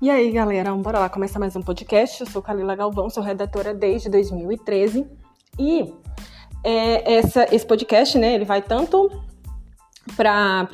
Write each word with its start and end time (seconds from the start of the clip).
E 0.00 0.08
aí, 0.08 0.30
galera, 0.30 0.72
bora 0.76 1.00
lá 1.00 1.08
começar 1.08 1.40
mais 1.40 1.56
um 1.56 1.60
podcast. 1.60 2.20
Eu 2.20 2.30
sou 2.30 2.40
Kalila 2.40 2.76
Galvão, 2.76 3.10
sou 3.10 3.20
redatora 3.20 3.74
desde 3.74 4.08
2013. 4.08 5.04
E 5.58 5.92
é, 6.62 7.14
essa, 7.14 7.52
esse 7.52 7.66
podcast, 7.66 8.16
né, 8.16 8.32
ele 8.32 8.44
vai 8.44 8.62
tanto 8.62 9.10
para 10.16 10.68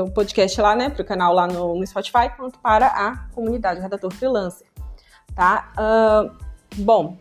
o 0.00 0.12
podcast 0.12 0.60
lá, 0.60 0.76
né, 0.76 0.90
para 0.90 1.02
o 1.02 1.04
canal 1.04 1.34
lá 1.34 1.48
no, 1.48 1.74
no, 1.74 1.84
Spotify, 1.84 2.30
quanto 2.36 2.60
para 2.60 2.86
a 2.86 3.16
comunidade 3.34 3.80
Redator 3.80 4.12
Freelancer, 4.12 4.68
tá? 5.34 5.72
Uh, 5.76 6.30
bom, 6.76 7.18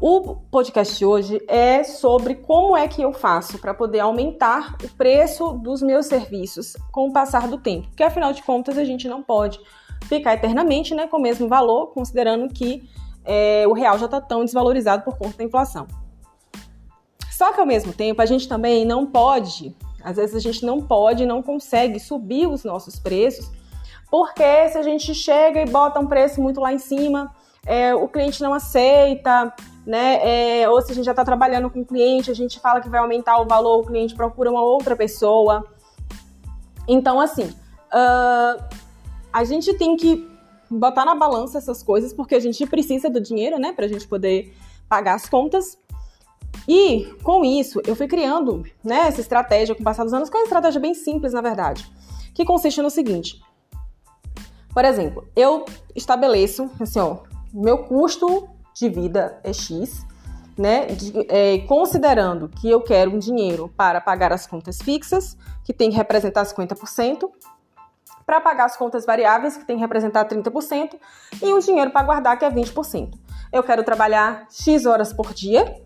o 0.00 0.34
podcast 0.50 0.98
de 0.98 1.06
hoje 1.06 1.40
é 1.46 1.84
sobre 1.84 2.34
como 2.34 2.76
é 2.76 2.88
que 2.88 3.02
eu 3.02 3.12
faço 3.12 3.56
para 3.60 3.72
poder 3.72 4.00
aumentar 4.00 4.76
o 4.82 4.88
preço 4.96 5.52
dos 5.52 5.80
meus 5.80 6.06
serviços 6.06 6.76
com 6.90 7.06
o 7.08 7.12
passar 7.12 7.46
do 7.46 7.56
tempo, 7.56 7.86
porque 7.86 8.02
afinal 8.02 8.32
de 8.32 8.42
contas 8.42 8.76
a 8.76 8.84
gente 8.84 9.06
não 9.06 9.22
pode 9.22 9.60
ficar 10.04 10.34
eternamente 10.34 10.94
né, 10.94 11.06
com 11.06 11.16
o 11.16 11.20
mesmo 11.20 11.48
valor, 11.48 11.88
considerando 11.88 12.52
que 12.52 12.88
é, 13.24 13.64
o 13.66 13.72
real 13.72 13.98
já 13.98 14.06
está 14.06 14.20
tão 14.20 14.44
desvalorizado 14.44 15.02
por 15.02 15.16
conta 15.16 15.38
da 15.38 15.44
inflação. 15.44 15.86
Só 17.30 17.52
que 17.52 17.60
ao 17.60 17.66
mesmo 17.66 17.92
tempo 17.92 18.22
a 18.22 18.26
gente 18.26 18.48
também 18.48 18.84
não 18.84 19.06
pode, 19.06 19.74
às 20.02 20.16
vezes 20.16 20.36
a 20.36 20.38
gente 20.38 20.64
não 20.64 20.80
pode, 20.80 21.26
não 21.26 21.42
consegue 21.42 21.98
subir 21.98 22.46
os 22.46 22.62
nossos 22.64 22.98
preços, 22.98 23.50
porque 24.10 24.68
se 24.68 24.78
a 24.78 24.82
gente 24.82 25.14
chega 25.14 25.60
e 25.60 25.66
bota 25.66 25.98
um 25.98 26.06
preço 26.06 26.40
muito 26.40 26.60
lá 26.60 26.72
em 26.72 26.78
cima, 26.78 27.34
é, 27.66 27.94
o 27.94 28.06
cliente 28.06 28.42
não 28.42 28.54
aceita, 28.54 29.52
né? 29.86 30.60
É, 30.62 30.68
ou 30.68 30.80
se 30.80 30.92
a 30.92 30.94
gente 30.94 31.04
já 31.04 31.12
está 31.12 31.24
trabalhando 31.24 31.70
com 31.70 31.80
o 31.80 31.84
cliente, 31.84 32.30
a 32.30 32.34
gente 32.34 32.60
fala 32.60 32.80
que 32.80 32.88
vai 32.88 33.00
aumentar 33.00 33.40
o 33.40 33.46
valor, 33.46 33.80
o 33.80 33.84
cliente 33.84 34.14
procura 34.14 34.50
uma 34.50 34.62
outra 34.62 34.94
pessoa. 34.94 35.64
Então, 36.86 37.18
assim, 37.18 37.44
uh, 37.44 38.62
a 39.34 39.42
gente 39.42 39.74
tem 39.74 39.96
que 39.96 40.30
botar 40.70 41.04
na 41.04 41.16
balança 41.16 41.58
essas 41.58 41.82
coisas, 41.82 42.12
porque 42.12 42.36
a 42.36 42.40
gente 42.40 42.64
precisa 42.66 43.10
do 43.10 43.20
dinheiro, 43.20 43.58
né, 43.58 43.72
pra 43.72 43.88
gente 43.88 44.06
poder 44.06 44.54
pagar 44.88 45.14
as 45.14 45.28
contas. 45.28 45.76
E 46.68 47.12
com 47.24 47.44
isso, 47.44 47.82
eu 47.84 47.96
fui 47.96 48.06
criando, 48.06 48.64
né, 48.82 49.08
essa 49.08 49.20
estratégia 49.20 49.74
com 49.74 49.80
o 49.80 49.84
passar 49.84 50.04
dos 50.04 50.14
anos, 50.14 50.30
que 50.30 50.36
é 50.36 50.38
uma 50.38 50.44
estratégia 50.44 50.80
bem 50.80 50.94
simples, 50.94 51.32
na 51.32 51.40
verdade, 51.40 51.84
que 52.32 52.44
consiste 52.44 52.80
no 52.80 52.88
seguinte. 52.88 53.42
Por 54.72 54.84
exemplo, 54.84 55.26
eu 55.34 55.64
estabeleço, 55.96 56.70
assim, 56.78 57.00
ó, 57.00 57.18
meu 57.52 57.78
custo 57.78 58.48
de 58.72 58.88
vida 58.88 59.40
é 59.42 59.52
X, 59.52 60.06
né, 60.56 60.86
de, 60.86 61.12
é, 61.28 61.58
considerando 61.66 62.48
que 62.48 62.70
eu 62.70 62.80
quero 62.80 63.10
um 63.10 63.18
dinheiro 63.18 63.68
para 63.76 64.00
pagar 64.00 64.32
as 64.32 64.46
contas 64.46 64.80
fixas, 64.80 65.36
que 65.64 65.72
tem 65.72 65.90
que 65.90 65.96
representar 65.96 66.44
50%, 66.44 67.28
para 68.26 68.40
pagar 68.40 68.64
as 68.64 68.76
contas 68.76 69.04
variáveis, 69.04 69.56
que 69.56 69.64
tem 69.64 69.76
que 69.76 69.82
representar 69.82 70.26
30%, 70.26 70.98
e 71.42 71.52
um 71.52 71.58
dinheiro 71.58 71.90
para 71.90 72.04
guardar, 72.04 72.38
que 72.38 72.44
é 72.44 72.50
20%. 72.50 73.18
Eu 73.52 73.62
quero 73.62 73.84
trabalhar 73.84 74.46
X 74.50 74.86
horas 74.86 75.12
por 75.12 75.32
dia 75.32 75.80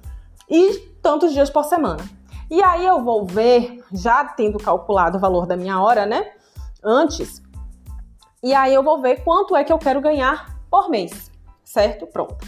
e 0.48 0.78
tantos 1.02 1.32
dias 1.32 1.50
por 1.50 1.64
semana. 1.64 2.02
E 2.50 2.62
aí 2.62 2.86
eu 2.86 3.02
vou 3.02 3.26
ver, 3.26 3.84
já 3.92 4.24
tendo 4.24 4.58
calculado 4.58 5.18
o 5.18 5.20
valor 5.20 5.46
da 5.46 5.56
minha 5.56 5.80
hora, 5.80 6.06
né? 6.06 6.32
Antes. 6.82 7.42
E 8.42 8.54
aí 8.54 8.72
eu 8.72 8.82
vou 8.82 9.02
ver 9.02 9.22
quanto 9.22 9.54
é 9.54 9.64
que 9.64 9.72
eu 9.72 9.78
quero 9.78 10.00
ganhar 10.00 10.56
por 10.70 10.88
mês, 10.88 11.30
certo? 11.64 12.06
Pronto. 12.06 12.38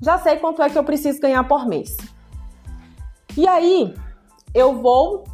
Já 0.00 0.18
sei 0.18 0.36
quanto 0.36 0.62
é 0.62 0.70
que 0.70 0.78
eu 0.78 0.84
preciso 0.84 1.20
ganhar 1.20 1.44
por 1.44 1.66
mês. 1.66 1.96
E 3.36 3.46
aí 3.46 3.94
eu 4.54 4.80
vou 4.80 5.24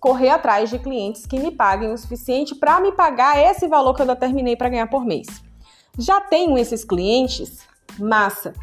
correr 0.00 0.30
atrás 0.30 0.70
de 0.70 0.78
clientes 0.78 1.26
que 1.26 1.38
me 1.38 1.50
paguem 1.50 1.92
o 1.92 1.98
suficiente 1.98 2.54
para 2.54 2.80
me 2.80 2.90
pagar 2.90 3.38
esse 3.38 3.68
valor 3.68 3.94
que 3.94 4.00
eu 4.00 4.06
determinei 4.06 4.56
para 4.56 4.70
ganhar 4.70 4.86
por 4.88 5.04
mês. 5.04 5.26
Já 5.98 6.20
tenho 6.22 6.56
esses 6.56 6.82
clientes? 6.84 7.68
Massa. 7.98 8.54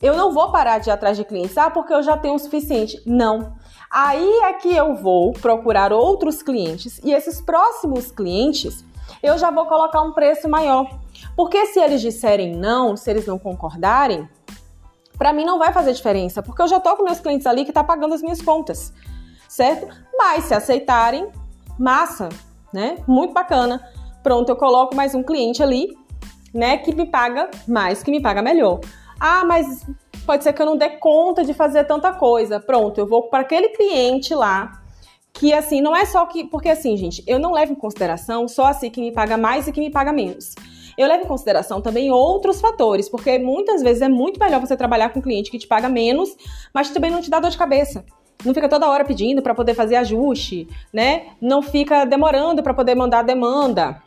Eu 0.00 0.16
não 0.16 0.32
vou 0.32 0.52
parar 0.52 0.78
de 0.78 0.90
ir 0.90 0.92
atrás 0.92 1.16
de 1.16 1.24
clientes, 1.24 1.58
ah, 1.58 1.70
porque 1.70 1.92
eu 1.92 2.02
já 2.02 2.16
tenho 2.16 2.34
o 2.34 2.38
suficiente. 2.38 3.02
Não. 3.04 3.56
Aí 3.90 4.28
é 4.44 4.52
que 4.52 4.74
eu 4.74 4.94
vou 4.94 5.32
procurar 5.32 5.92
outros 5.92 6.42
clientes 6.42 7.00
e 7.02 7.12
esses 7.12 7.40
próximos 7.40 8.12
clientes 8.12 8.84
eu 9.22 9.36
já 9.36 9.50
vou 9.50 9.66
colocar 9.66 10.02
um 10.02 10.12
preço 10.12 10.48
maior. 10.48 10.88
Porque 11.34 11.66
se 11.66 11.80
eles 11.80 12.00
disserem 12.00 12.54
não, 12.54 12.96
se 12.96 13.10
eles 13.10 13.26
não 13.26 13.38
concordarem, 13.38 14.28
para 15.18 15.32
mim 15.32 15.44
não 15.44 15.58
vai 15.58 15.72
fazer 15.72 15.92
diferença, 15.92 16.42
porque 16.42 16.62
eu 16.62 16.68
já 16.68 16.78
tô 16.78 16.96
com 16.96 17.04
meus 17.04 17.20
clientes 17.20 17.46
ali 17.46 17.64
que 17.64 17.72
tá 17.72 17.82
pagando 17.82 18.14
as 18.14 18.22
minhas 18.22 18.42
contas 18.42 18.92
certo? 19.54 19.86
Mas 20.18 20.44
se 20.46 20.54
aceitarem, 20.54 21.28
massa, 21.78 22.28
né? 22.72 22.98
Muito 23.06 23.32
bacana. 23.32 23.80
Pronto, 24.20 24.48
eu 24.48 24.56
coloco 24.56 24.96
mais 24.96 25.14
um 25.14 25.22
cliente 25.22 25.62
ali, 25.62 25.96
né, 26.52 26.78
que 26.78 26.92
me 26.92 27.06
paga 27.06 27.48
mais, 27.68 28.02
que 28.02 28.10
me 28.10 28.20
paga 28.20 28.42
melhor. 28.42 28.80
Ah, 29.20 29.44
mas 29.44 29.86
pode 30.26 30.42
ser 30.42 30.52
que 30.52 30.60
eu 30.60 30.66
não 30.66 30.76
dê 30.76 30.90
conta 30.90 31.44
de 31.44 31.54
fazer 31.54 31.84
tanta 31.84 32.12
coisa. 32.12 32.58
Pronto, 32.58 32.98
eu 32.98 33.06
vou 33.06 33.28
para 33.28 33.42
aquele 33.42 33.68
cliente 33.68 34.34
lá 34.34 34.72
que 35.32 35.52
assim, 35.52 35.80
não 35.80 35.94
é 35.94 36.04
só 36.04 36.26
que, 36.26 36.44
porque 36.44 36.68
assim, 36.68 36.96
gente, 36.96 37.22
eu 37.24 37.38
não 37.38 37.52
levo 37.52 37.72
em 37.72 37.76
consideração 37.76 38.48
só 38.48 38.66
assim 38.66 38.90
que 38.90 39.00
me 39.00 39.12
paga 39.12 39.36
mais 39.36 39.68
e 39.68 39.72
que 39.72 39.80
me 39.80 39.90
paga 39.90 40.12
menos. 40.12 40.54
Eu 40.98 41.06
levo 41.06 41.24
em 41.24 41.28
consideração 41.28 41.80
também 41.80 42.10
outros 42.10 42.60
fatores, 42.60 43.08
porque 43.08 43.38
muitas 43.38 43.82
vezes 43.82 44.02
é 44.02 44.08
muito 44.08 44.38
melhor 44.38 44.60
você 44.60 44.76
trabalhar 44.76 45.10
com 45.10 45.20
um 45.20 45.22
cliente 45.22 45.50
que 45.50 45.58
te 45.58 45.66
paga 45.66 45.88
menos, 45.88 46.30
mas 46.72 46.90
também 46.90 47.10
não 47.10 47.20
te 47.20 47.30
dá 47.30 47.38
dor 47.38 47.50
de 47.50 47.58
cabeça 47.58 48.04
não 48.44 48.54
fica 48.54 48.68
toda 48.68 48.88
hora 48.88 49.04
pedindo 49.04 49.42
para 49.42 49.54
poder 49.54 49.74
fazer 49.74 49.96
ajuste, 49.96 50.68
né? 50.92 51.26
Não 51.40 51.62
fica 51.62 52.04
demorando 52.04 52.62
para 52.62 52.74
poder 52.74 52.94
mandar 52.94 53.22
demanda. 53.22 54.02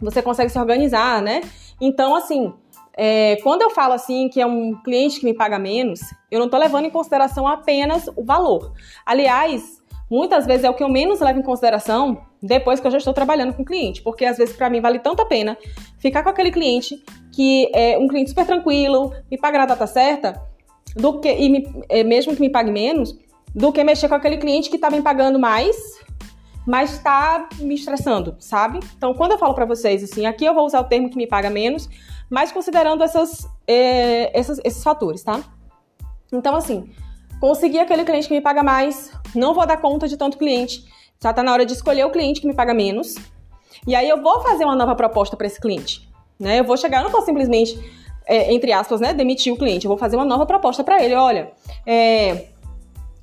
Você 0.00 0.20
consegue 0.20 0.50
se 0.50 0.58
organizar, 0.58 1.22
né? 1.22 1.40
Então, 1.80 2.14
assim, 2.14 2.52
é, 2.96 3.36
quando 3.42 3.62
eu 3.62 3.70
falo 3.70 3.92
assim 3.92 4.28
que 4.28 4.40
é 4.40 4.46
um 4.46 4.74
cliente 4.82 5.18
que 5.18 5.24
me 5.24 5.34
paga 5.34 5.58
menos, 5.58 6.00
eu 6.30 6.38
não 6.38 6.46
estou 6.46 6.60
levando 6.60 6.84
em 6.84 6.90
consideração 6.90 7.46
apenas 7.46 8.08
o 8.16 8.24
valor. 8.24 8.72
Aliás, 9.04 9.82
muitas 10.10 10.46
vezes 10.46 10.64
é 10.64 10.70
o 10.70 10.74
que 10.74 10.82
eu 10.82 10.88
menos 10.88 11.20
levo 11.20 11.40
em 11.40 11.42
consideração 11.42 12.22
depois 12.40 12.78
que 12.78 12.86
eu 12.86 12.90
já 12.90 12.98
estou 12.98 13.14
trabalhando 13.14 13.54
com 13.54 13.62
o 13.62 13.64
cliente, 13.64 14.02
porque 14.02 14.24
às 14.24 14.36
vezes 14.36 14.54
para 14.54 14.68
mim 14.68 14.80
vale 14.80 14.98
tanto 14.98 15.22
a 15.22 15.24
pena 15.24 15.56
ficar 15.98 16.22
com 16.22 16.28
aquele 16.28 16.52
cliente 16.52 17.02
que 17.32 17.70
é 17.74 17.98
um 17.98 18.06
cliente 18.06 18.30
super 18.30 18.46
tranquilo, 18.46 19.12
me 19.30 19.38
paga 19.38 19.58
na 19.58 19.66
data 19.66 19.86
certa, 19.86 20.40
do 20.94 21.18
que 21.20 21.32
e 21.32 21.48
me, 21.48 21.84
é, 21.88 22.04
mesmo 22.04 22.34
que 22.34 22.40
me 22.40 22.50
pague 22.50 22.70
menos, 22.70 23.16
do 23.54 23.72
que 23.72 23.84
mexer 23.84 24.08
com 24.08 24.14
aquele 24.14 24.36
cliente 24.36 24.68
que 24.68 24.76
está 24.76 24.90
me 24.90 25.00
pagando 25.00 25.38
mais, 25.38 25.76
mas 26.66 26.94
está 26.94 27.48
me 27.58 27.74
estressando, 27.74 28.34
sabe? 28.38 28.80
Então, 28.96 29.14
quando 29.14 29.32
eu 29.32 29.38
falo 29.38 29.54
para 29.54 29.64
vocês 29.64 30.02
assim, 30.02 30.26
aqui 30.26 30.44
eu 30.44 30.54
vou 30.54 30.64
usar 30.64 30.80
o 30.80 30.84
termo 30.84 31.10
que 31.10 31.16
me 31.16 31.26
paga 31.26 31.50
menos, 31.50 31.88
mas 32.28 32.50
considerando 32.50 33.04
essas, 33.04 33.46
é, 33.66 34.36
essas, 34.38 34.60
esses 34.64 34.82
fatores, 34.82 35.22
tá? 35.22 35.40
Então, 36.32 36.56
assim, 36.56 36.90
conseguir 37.38 37.78
aquele 37.78 38.04
cliente 38.04 38.28
que 38.28 38.34
me 38.34 38.40
paga 38.40 38.62
mais, 38.62 39.12
não 39.34 39.54
vou 39.54 39.66
dar 39.66 39.76
conta 39.76 40.08
de 40.08 40.16
tanto 40.16 40.38
cliente, 40.38 40.84
já 41.22 41.32
tá 41.32 41.42
na 41.42 41.52
hora 41.52 41.66
de 41.66 41.72
escolher 41.74 42.04
o 42.04 42.10
cliente 42.10 42.40
que 42.40 42.46
me 42.46 42.54
paga 42.54 42.74
menos, 42.74 43.14
e 43.86 43.94
aí 43.94 44.08
eu 44.08 44.22
vou 44.22 44.40
fazer 44.40 44.64
uma 44.64 44.74
nova 44.74 44.94
proposta 44.94 45.36
para 45.36 45.46
esse 45.46 45.60
cliente, 45.60 46.08
né? 46.40 46.60
Eu 46.60 46.64
vou 46.64 46.76
chegar, 46.76 46.98
eu 46.98 47.04
não 47.04 47.10
vou 47.10 47.22
simplesmente, 47.22 47.78
é, 48.26 48.52
entre 48.52 48.72
aspas, 48.72 49.00
né, 49.00 49.12
demitir 49.12 49.52
o 49.52 49.56
cliente, 49.56 49.84
eu 49.84 49.88
vou 49.90 49.98
fazer 49.98 50.16
uma 50.16 50.24
nova 50.24 50.46
proposta 50.46 50.82
para 50.82 51.02
ele, 51.04 51.14
olha, 51.14 51.52
é, 51.86 52.46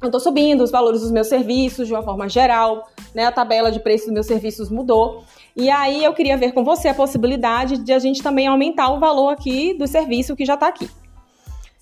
eu 0.02 0.08
estou 0.08 0.20
subindo 0.20 0.64
os 0.64 0.72
valores 0.72 1.02
dos 1.02 1.12
meus 1.12 1.28
serviços 1.28 1.88
de 1.88 1.94
uma 1.94 2.02
forma 2.02 2.28
geral, 2.28 2.90
né? 3.14 3.26
A 3.26 3.32
tabela 3.32 3.72
de 3.72 3.80
preços 3.80 4.08
dos 4.08 4.14
meus 4.14 4.26
serviços 4.26 4.70
mudou. 4.70 5.24
E 5.56 5.70
aí 5.70 6.04
eu 6.04 6.14
queria 6.14 6.38
ver 6.38 6.54
com 6.54 6.64
você 6.64 6.88
a 6.88 6.94
possibilidade 6.94 7.78
de 7.78 7.94
a 7.94 8.00
gente 8.00 8.24
também 8.24 8.48
aumentar 8.48 8.92
o 8.92 9.00
valor 9.00 9.30
aqui 9.30 9.74
do 9.76 9.88
serviço 9.88 10.36
que 10.36 10.46
já 10.46 10.56
está 10.56 10.68
aqui. 10.68 10.90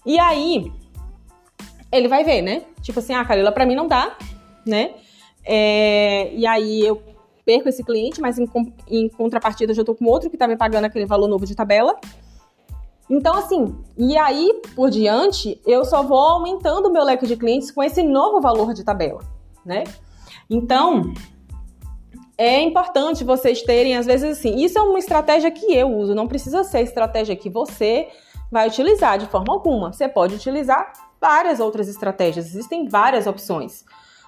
E 0.06 0.20
aí 0.20 0.72
ele 1.92 2.08
vai 2.08 2.24
ver, 2.24 2.42
né? 2.42 2.64
Tipo 2.82 3.00
assim, 3.00 3.14
ah, 3.14 3.24
Carila, 3.24 3.52
para 3.52 3.66
mim 3.66 3.76
não 3.76 3.88
dá, 3.88 4.18
né? 4.66 4.92
É, 5.46 6.32
e 6.34 6.46
aí 6.46 6.82
eu 6.86 7.02
perco 7.46 7.70
esse 7.70 7.84
cliente, 7.84 8.20
mas 8.20 8.38
em, 8.38 8.48
em 8.90 9.10
contrapartida 9.10 9.72
eu 9.72 9.76
já 9.76 9.82
estou 9.82 9.96
com 9.96 10.06
outro 10.06 10.30
que 10.30 10.36
está 10.36 10.48
me 10.48 10.58
pagando 10.58 10.86
aquele 10.86 11.06
valor 11.06 11.28
novo 11.28 11.46
de 11.46 11.56
tabela. 11.56 11.98
Então, 13.10 13.36
assim, 13.36 13.76
e 13.98 14.18
aí 14.18 14.62
por 14.76 14.90
diante, 14.90 15.60
eu 15.66 15.84
só 15.84 16.04
vou 16.04 16.20
aumentando 16.20 16.88
o 16.88 16.92
meu 16.92 17.04
leque 17.04 17.26
de 17.26 17.36
clientes 17.36 17.72
com 17.72 17.82
esse 17.82 18.04
novo 18.04 18.40
valor 18.40 18.74
de 18.74 18.84
tabela, 18.84 19.22
né? 19.66 19.84
Então, 20.50 21.14
é 22.38 22.62
importante 22.62 23.24
vocês 23.24 23.62
terem, 23.64 23.98
às 23.98 24.06
vezes, 24.06 24.38
assim, 24.38 24.64
isso 24.64 24.78
é 24.78 24.82
uma 24.82 25.00
estratégia 25.00 25.52
que 25.52 25.74
eu 25.74 25.90
uso, 25.90 26.14
não 26.14 26.28
precisa 26.28 26.64
ser 26.64 26.78
a 26.78 26.82
estratégia 26.82 27.36
que 27.36 27.50
você 27.50 28.08
vai 28.52 28.68
utilizar 28.68 29.18
de 29.18 29.26
forma 29.26 29.54
alguma. 29.54 29.92
Você 29.92 30.08
pode 30.08 30.36
utilizar 30.36 30.94
várias 31.20 31.60
outras 31.60 31.88
estratégias, 31.88 32.48
existem 32.48 32.88
várias 32.88 33.28
opções. 33.28 33.84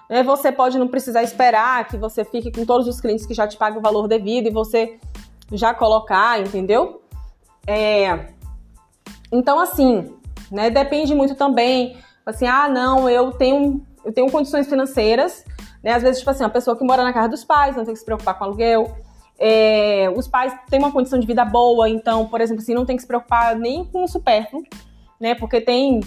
Né? 0.08 0.22
Você 0.22 0.52
pode 0.52 0.78
não 0.78 0.88
precisar 0.88 1.22
esperar 1.22 1.86
que 1.88 1.96
você 1.96 2.24
fique 2.24 2.52
com 2.52 2.66
todos 2.66 2.86
os 2.86 3.00
clientes 3.00 3.24
que 3.24 3.34
já 3.34 3.46
te 3.46 3.56
pagam 3.56 3.78
o 3.78 3.82
valor 3.82 4.06
devido 4.06 4.46
e 4.46 4.50
você 4.50 4.98
já 5.50 5.72
colocar, 5.72 6.40
entendeu? 6.40 7.02
É, 7.66 8.28
então, 9.32 9.58
assim, 9.58 10.14
né, 10.50 10.70
depende 10.70 11.14
muito 11.14 11.34
também, 11.34 11.96
assim, 12.24 12.46
ah, 12.46 12.68
não, 12.68 13.08
eu 13.08 13.32
tenho, 13.32 13.84
eu 14.04 14.12
tenho 14.12 14.30
condições 14.30 14.68
financeiras, 14.68 15.44
né, 15.82 15.92
às 15.92 16.02
vezes, 16.02 16.18
tipo 16.18 16.30
assim, 16.30 16.44
uma 16.44 16.50
pessoa 16.50 16.76
que 16.76 16.84
mora 16.84 17.02
na 17.02 17.12
casa 17.12 17.28
dos 17.28 17.42
pais, 17.42 17.74
não 17.74 17.84
tem 17.84 17.94
que 17.94 18.00
se 18.00 18.04
preocupar 18.04 18.38
com 18.38 18.44
aluguel, 18.44 18.94
É, 19.44 20.08
os 20.14 20.28
pais 20.28 20.52
têm 20.70 20.78
uma 20.78 20.92
condição 20.92 21.18
de 21.18 21.26
vida 21.26 21.44
boa, 21.44 21.88
então, 21.88 22.28
por 22.28 22.40
exemplo, 22.40 22.62
assim, 22.62 22.74
não 22.74 22.86
tem 22.86 22.94
que 22.94 23.02
se 23.02 23.08
preocupar 23.08 23.56
nem 23.56 23.84
com 23.84 24.04
o 24.04 24.06
supérfluo, 24.06 24.62
né? 25.18 25.34
Porque 25.34 25.60
tem 25.60 25.98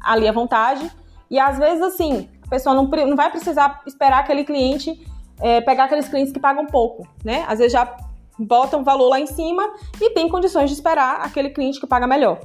ali 0.00 0.26
a 0.26 0.32
vontade. 0.32 0.90
E 1.30 1.38
às 1.38 1.56
vezes, 1.56 1.82
assim, 1.82 2.28
a 2.44 2.48
pessoa 2.48 2.74
não, 2.74 2.86
não 2.86 3.14
vai 3.14 3.30
precisar 3.30 3.82
esperar 3.86 4.20
aquele 4.20 4.42
cliente, 4.42 5.06
é, 5.40 5.60
pegar 5.60 5.84
aqueles 5.84 6.08
clientes 6.08 6.32
que 6.32 6.40
pagam 6.40 6.66
pouco, 6.66 7.06
né? 7.24 7.44
Às 7.46 7.58
vezes 7.58 7.72
já 7.72 7.96
botam 8.36 8.80
um 8.80 8.84
valor 8.84 9.10
lá 9.10 9.20
em 9.20 9.26
cima 9.26 9.62
e 10.00 10.10
tem 10.10 10.28
condições 10.28 10.68
de 10.68 10.74
esperar 10.74 11.20
aquele 11.20 11.50
cliente 11.50 11.78
que 11.78 11.86
paga 11.86 12.08
melhor. 12.08 12.40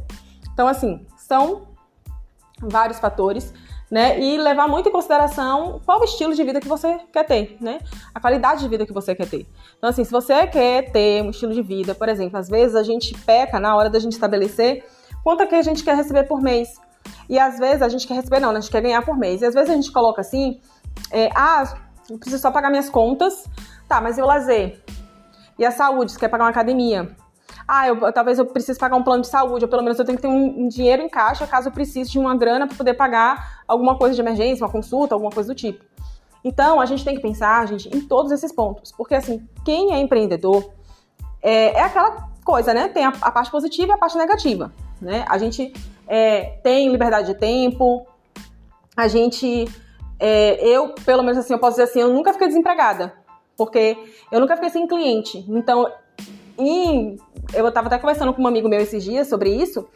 Então, 0.55 0.67
assim, 0.67 1.05
são 1.17 1.67
vários 2.59 2.97
fatores 2.97 3.53
né? 3.89 4.19
E 4.19 4.37
levar 4.37 4.67
muito 4.67 4.89
em 4.89 4.91
consideração 4.91 5.79
qual 5.85 6.01
o 6.01 6.03
estilo 6.03 6.33
de 6.33 6.43
vida 6.43 6.59
que 6.59 6.67
você 6.67 6.99
quer 7.11 7.23
ter, 7.23 7.57
né? 7.61 7.79
A 8.13 8.19
qualidade 8.19 8.61
de 8.61 8.67
vida 8.67 8.85
que 8.85 8.93
você 8.93 9.13
quer 9.13 9.27
ter. 9.27 9.47
Então, 9.77 9.89
assim, 9.89 10.03
se 10.03 10.11
você 10.11 10.47
quer 10.47 10.91
ter 10.91 11.21
um 11.23 11.29
estilo 11.29 11.53
de 11.53 11.61
vida, 11.61 11.93
por 11.93 12.09
exemplo, 12.09 12.37
às 12.37 12.49
vezes 12.49 12.75
a 12.75 12.83
gente 12.83 13.13
peca 13.19 13.59
na 13.59 13.75
hora 13.75 13.89
da 13.89 13.99
gente 13.99 14.13
estabelecer 14.13 14.83
quanto 15.23 15.43
é 15.43 15.47
que 15.47 15.55
a 15.55 15.61
gente 15.61 15.83
quer 15.83 15.95
receber 15.95 16.23
por 16.23 16.41
mês. 16.41 16.79
E 17.29 17.37
às 17.37 17.59
vezes 17.59 17.81
a 17.81 17.89
gente 17.89 18.07
quer 18.07 18.15
receber, 18.15 18.39
não, 18.39 18.51
né? 18.51 18.57
a 18.57 18.61
gente 18.61 18.71
quer 18.71 18.81
ganhar 18.81 19.03
por 19.03 19.17
mês. 19.17 19.41
E 19.41 19.45
às 19.45 19.53
vezes 19.53 19.69
a 19.69 19.73
gente 19.73 19.91
coloca 19.91 20.21
assim, 20.21 20.59
é, 21.11 21.29
ah, 21.35 21.75
eu 22.09 22.17
preciso 22.17 22.41
só 22.41 22.51
pagar 22.51 22.69
minhas 22.69 22.89
contas, 22.89 23.45
tá, 23.87 24.01
mas 24.01 24.17
e 24.17 24.21
o 24.21 24.25
lazer? 24.25 24.83
E 25.57 25.65
a 25.65 25.71
saúde, 25.71 26.11
você 26.11 26.19
quer 26.19 26.27
pagar 26.27 26.45
uma 26.45 26.49
academia? 26.49 27.15
Ah, 27.67 27.87
eu, 27.87 28.13
talvez 28.13 28.37
eu 28.37 28.45
precise 28.45 28.77
pagar 28.77 28.95
um 28.95 29.03
plano 29.03 29.21
de 29.21 29.27
saúde, 29.27 29.65
ou 29.65 29.69
pelo 29.69 29.81
menos 29.81 29.97
eu 29.97 30.05
tenho 30.05 30.17
que 30.17 30.21
ter 30.21 30.27
um, 30.27 30.65
um 30.65 30.67
dinheiro 30.67 31.01
em 31.01 31.09
caixa 31.09 31.47
caso 31.47 31.69
eu 31.69 31.71
precise 31.71 32.11
de 32.11 32.19
uma 32.19 32.35
grana 32.35 32.67
para 32.67 32.77
poder 32.77 32.93
pagar 32.93 33.63
alguma 33.67 33.97
coisa 33.97 34.13
de 34.13 34.21
emergência, 34.21 34.63
uma 34.63 34.71
consulta, 34.71 35.15
alguma 35.15 35.31
coisa 35.31 35.53
do 35.53 35.55
tipo. 35.55 35.83
Então, 36.43 36.79
a 36.79 36.85
gente 36.85 37.03
tem 37.03 37.15
que 37.15 37.21
pensar, 37.21 37.67
gente, 37.67 37.89
em 37.89 38.01
todos 38.01 38.31
esses 38.31 38.51
pontos. 38.51 38.91
Porque, 38.91 39.15
assim, 39.15 39.47
quem 39.63 39.95
é 39.95 39.99
empreendedor 39.99 40.71
é, 41.41 41.73
é 41.73 41.81
aquela 41.81 42.29
coisa, 42.43 42.71
né? 42.71 42.87
Tem 42.87 43.03
a, 43.03 43.13
a, 43.19 43.31
parte 43.31 43.49
positiva 43.49 43.91
e 43.91 43.95
a 43.95 43.97
parte 43.97 44.15
negativa, 44.15 44.71
né? 45.01 45.25
A 45.27 45.39
gente 45.39 45.73
é, 46.07 46.59
tem 46.61 46.91
liberdade 46.91 47.33
de 47.33 47.39
tempo, 47.39 48.05
a 48.95 49.07
gente... 49.07 49.67
É, 50.19 50.65
eu, 50.65 50.93
pelo 51.03 51.23
menos 51.23 51.39
assim, 51.39 51.51
eu 51.51 51.59
posso 51.59 51.71
dizer 51.71 51.83
assim, 51.89 51.99
eu 51.99 52.13
nunca 52.13 52.31
fiquei 52.31 52.47
desempregada. 52.47 53.11
Porque 53.57 53.97
eu 54.31 54.39
nunca 54.39 54.55
fiquei 54.55 54.69
sem 54.69 54.87
cliente. 54.87 55.43
Então, 55.49 55.91
e 56.57 57.17
eu 57.53 57.67
estava 57.67 57.87
até 57.87 57.97
conversando 57.97 58.33
com 58.33 58.41
um 58.41 58.47
amigo 58.47 58.69
meu 58.69 58.79
esses 58.79 59.03
dias 59.03 59.27
sobre 59.27 59.49
isso, 59.49 59.87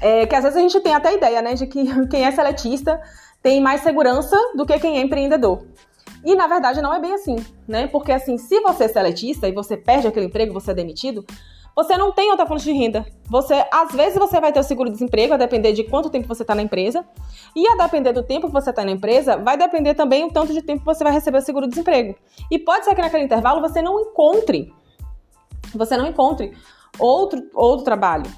é, 0.00 0.26
que 0.26 0.34
às 0.34 0.44
vezes 0.44 0.56
a 0.56 0.60
gente 0.60 0.80
tem 0.80 0.94
até 0.94 1.14
ideia, 1.14 1.42
né, 1.42 1.54
de 1.54 1.66
que 1.66 1.84
quem 2.08 2.24
é 2.24 2.30
seletista 2.30 3.00
tem 3.42 3.60
mais 3.60 3.82
segurança 3.82 4.36
do 4.54 4.66
que 4.66 4.78
quem 4.78 4.98
é 4.98 5.02
empreendedor. 5.02 5.66
E 6.24 6.34
na 6.34 6.46
verdade 6.46 6.82
não 6.82 6.92
é 6.94 7.00
bem 7.00 7.14
assim, 7.14 7.36
né? 7.66 7.86
Porque 7.86 8.12
assim, 8.12 8.36
se 8.36 8.60
você 8.60 8.84
é 8.84 8.88
seletista 8.88 9.48
e 9.48 9.52
você 9.52 9.76
perde 9.76 10.06
aquele 10.06 10.26
emprego, 10.26 10.52
você 10.52 10.72
é 10.72 10.74
demitido, 10.74 11.24
você 11.74 11.96
não 11.96 12.12
tem 12.12 12.30
outra 12.30 12.46
fonte 12.46 12.64
de 12.64 12.72
renda. 12.72 13.06
Você, 13.28 13.64
às 13.72 13.92
vezes, 13.92 14.18
você 14.18 14.40
vai 14.40 14.52
ter 14.52 14.60
o 14.60 14.62
seguro-desemprego, 14.62 15.34
a 15.34 15.36
depender 15.36 15.72
de 15.72 15.84
quanto 15.84 16.10
tempo 16.10 16.28
você 16.28 16.42
está 16.42 16.54
na 16.54 16.62
empresa. 16.62 17.06
E 17.56 17.66
a 17.68 17.76
depender 17.76 18.12
do 18.12 18.22
tempo 18.22 18.48
que 18.48 18.52
você 18.52 18.70
está 18.70 18.84
na 18.84 18.90
empresa, 18.90 19.36
vai 19.36 19.56
depender 19.56 19.94
também 19.94 20.24
o 20.24 20.30
tanto 20.30 20.52
de 20.52 20.62
tempo 20.62 20.80
que 20.80 20.84
você 20.84 21.02
vai 21.02 21.12
receber 21.12 21.38
o 21.38 21.40
seguro-desemprego. 21.40 22.16
E 22.50 22.58
pode 22.58 22.84
ser 22.84 22.94
que 22.94 23.00
naquele 23.00 23.24
intervalo 23.24 23.60
você 23.60 23.80
não 23.80 23.98
encontre 24.00 24.72
você 25.76 25.96
não 25.96 26.06
encontre 26.06 26.56
outro, 26.98 27.42
outro 27.54 27.84
trabalho. 27.84 28.30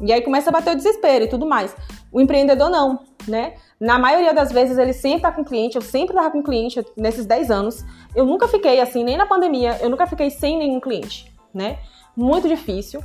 E 0.00 0.12
aí 0.12 0.22
começa 0.22 0.50
a 0.50 0.52
bater 0.52 0.72
o 0.72 0.76
desespero 0.76 1.24
e 1.24 1.28
tudo 1.28 1.46
mais. 1.46 1.74
O 2.10 2.20
empreendedor 2.20 2.68
não, 2.68 3.00
né? 3.28 3.54
Na 3.78 3.98
maioria 3.98 4.32
das 4.32 4.50
vezes 4.50 4.78
ele 4.78 4.92
sempre 4.92 5.22
tá 5.22 5.32
com 5.32 5.44
cliente, 5.44 5.76
eu 5.76 5.82
sempre 5.82 6.14
tava 6.14 6.30
com 6.30 6.42
cliente 6.42 6.84
nesses 6.96 7.26
10 7.26 7.50
anos. 7.50 7.84
Eu 8.14 8.24
nunca 8.24 8.48
fiquei 8.48 8.80
assim, 8.80 9.04
nem 9.04 9.16
na 9.16 9.26
pandemia, 9.26 9.78
eu 9.80 9.88
nunca 9.88 10.06
fiquei 10.06 10.30
sem 10.30 10.58
nenhum 10.58 10.80
cliente, 10.80 11.32
né? 11.52 11.78
Muito 12.16 12.48
difícil. 12.48 13.02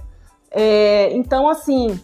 É, 0.52 1.12
então, 1.14 1.48
assim, 1.48 2.00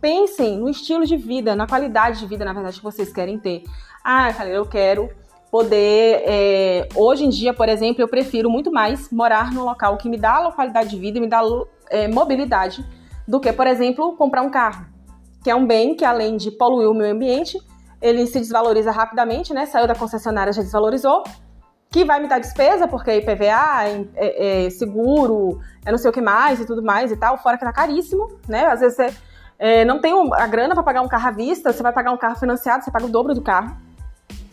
pensem 0.00 0.58
no 0.58 0.68
estilo 0.68 1.04
de 1.04 1.16
vida, 1.16 1.54
na 1.54 1.66
qualidade 1.66 2.20
de 2.20 2.26
vida, 2.26 2.44
na 2.44 2.52
verdade, 2.52 2.78
que 2.78 2.84
vocês 2.84 3.12
querem 3.12 3.38
ter. 3.38 3.64
Ah, 4.04 4.30
eu 4.46 4.64
quero 4.64 5.10
poder. 5.50 6.22
É, 6.26 6.88
hoje 6.94 7.24
em 7.24 7.28
dia, 7.28 7.52
por 7.52 7.68
exemplo, 7.68 8.02
eu 8.02 8.08
prefiro 8.08 8.50
muito 8.50 8.70
mais 8.70 9.10
morar 9.10 9.52
num 9.52 9.64
local 9.64 9.96
que 9.96 10.08
me 10.08 10.16
dá 10.16 10.50
qualidade 10.52 10.90
de 10.90 10.98
vida 10.98 11.18
e 11.18 11.20
me 11.20 11.28
dá 11.28 11.40
é, 11.90 12.08
mobilidade 12.08 12.84
do 13.26 13.40
que, 13.40 13.52
por 13.52 13.66
exemplo, 13.66 14.16
comprar 14.16 14.42
um 14.42 14.50
carro, 14.50 14.86
que 15.42 15.50
é 15.50 15.54
um 15.54 15.66
bem 15.66 15.94
que, 15.94 16.04
além 16.04 16.36
de 16.36 16.50
poluir 16.50 16.88
o 16.88 16.94
meio 16.94 17.12
ambiente, 17.12 17.58
ele 18.00 18.26
se 18.26 18.38
desvaloriza 18.38 18.90
rapidamente, 18.90 19.52
né? 19.52 19.66
Saiu 19.66 19.86
da 19.86 19.94
concessionária, 19.94 20.52
já 20.52 20.62
desvalorizou. 20.62 21.24
Que 21.90 22.04
vai 22.04 22.20
me 22.20 22.28
dar 22.28 22.38
despesa, 22.38 22.86
porque 22.86 23.16
IPVA, 23.16 23.84
é, 24.14 24.66
é, 24.66 24.70
seguro, 24.70 25.58
é 25.86 25.90
não 25.90 25.96
sei 25.96 26.10
o 26.10 26.12
que 26.12 26.20
mais 26.20 26.60
e 26.60 26.66
tudo 26.66 26.82
mais 26.82 27.10
e 27.10 27.16
tal, 27.16 27.38
fora 27.38 27.56
que 27.56 27.64
tá 27.64 27.72
caríssimo, 27.72 28.28
né? 28.46 28.66
Às 28.66 28.80
vezes 28.80 28.96
você 28.96 29.14
é, 29.58 29.84
não 29.84 29.98
tem 29.98 30.12
a 30.34 30.46
grana 30.46 30.74
para 30.74 30.82
pagar 30.82 31.00
um 31.00 31.08
carro 31.08 31.28
à 31.28 31.30
vista, 31.30 31.72
você 31.72 31.82
vai 31.82 31.92
pagar 31.92 32.12
um 32.12 32.18
carro 32.18 32.36
financiado, 32.36 32.84
você 32.84 32.90
paga 32.90 33.06
o 33.06 33.08
dobro 33.08 33.34
do 33.34 33.40
carro. 33.42 33.74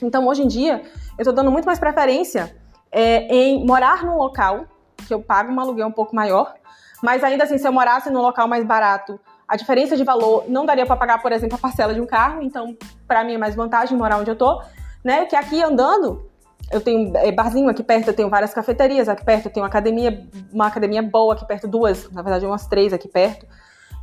Então, 0.01 0.27
hoje 0.27 0.43
em 0.43 0.47
dia, 0.47 0.83
eu 1.17 1.21
estou 1.21 1.33
dando 1.33 1.51
muito 1.51 1.65
mais 1.65 1.79
preferência 1.79 2.55
é, 2.91 3.27
em 3.33 3.65
morar 3.65 4.03
num 4.03 4.17
local 4.17 4.65
que 5.07 5.13
eu 5.13 5.21
pago 5.21 5.51
um 5.51 5.59
aluguel 5.59 5.87
um 5.87 5.91
pouco 5.91 6.15
maior, 6.15 6.55
mas 7.03 7.23
ainda 7.23 7.43
assim, 7.43 7.57
se 7.57 7.67
eu 7.67 7.71
morasse 7.71 8.09
num 8.09 8.21
local 8.21 8.47
mais 8.47 8.65
barato, 8.65 9.19
a 9.47 9.55
diferença 9.55 9.95
de 9.95 10.03
valor 10.03 10.45
não 10.47 10.65
daria 10.65 10.85
para 10.85 10.95
pagar, 10.95 11.21
por 11.21 11.31
exemplo, 11.31 11.55
a 11.55 11.59
parcela 11.59 11.93
de 11.93 12.01
um 12.01 12.05
carro. 12.05 12.41
Então, 12.41 12.75
para 13.07 13.23
mim 13.23 13.33
é 13.33 13.37
mais 13.37 13.55
vantagem 13.55 13.97
morar 13.97 14.17
onde 14.17 14.31
eu 14.31 14.35
tô, 14.35 14.61
né? 15.03 15.25
Que 15.25 15.35
aqui 15.35 15.61
andando, 15.61 16.29
eu 16.71 16.81
tenho 16.81 17.15
é, 17.17 17.31
barzinho 17.31 17.69
aqui 17.69 17.83
perto, 17.83 18.07
eu 18.07 18.13
tenho 18.13 18.29
várias 18.29 18.53
cafeterias 18.53 19.07
aqui 19.07 19.23
perto, 19.23 19.45
eu 19.45 19.51
tenho 19.51 19.63
uma 19.63 19.69
academia, 19.69 20.27
uma 20.51 20.67
academia 20.67 21.03
boa 21.03 21.35
aqui 21.35 21.45
perto, 21.45 21.67
duas, 21.67 22.09
na 22.11 22.21
verdade, 22.21 22.45
umas 22.45 22.65
três 22.65 22.91
aqui 22.91 23.07
perto. 23.07 23.45